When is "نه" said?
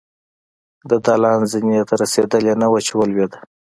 2.61-2.67